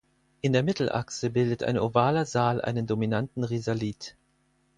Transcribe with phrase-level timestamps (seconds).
[0.41, 4.15] In der Mittelachse bildet ein ovaler Saal einen dominanten Risalit.